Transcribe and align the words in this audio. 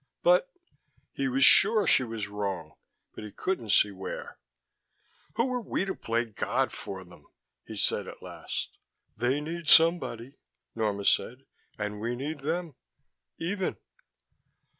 "But" 0.23 0.49
He 1.13 1.27
was 1.27 1.45
sure 1.45 1.85
she 1.85 2.03
was 2.03 2.27
wrong, 2.27 2.73
but 3.13 3.23
he 3.23 3.31
couldn't 3.31 3.69
see 3.69 3.91
where. 3.91 4.39
"Who 5.35 5.53
are 5.53 5.61
we 5.61 5.85
to 5.85 5.93
play 5.93 6.25
God 6.25 6.71
for 6.71 7.03
them?" 7.03 7.27
he 7.67 7.77
said 7.77 8.07
at 8.07 8.23
last. 8.23 8.79
"They 9.15 9.39
need 9.39 9.67
somebody," 9.69 10.37
Norma 10.73 11.05
said. 11.05 11.45
"And 11.77 12.01
we 12.01 12.15
need 12.15 12.39
them. 12.39 12.73
Even." 13.37 13.77